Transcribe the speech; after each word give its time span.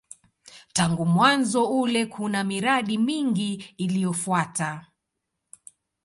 Tangu 0.73 1.05
mwanzo 1.05 1.65
ule 1.69 2.05
kuna 2.05 2.43
miradi 2.43 2.97
mingi 2.97 3.73
iliyofuata. 3.77 4.85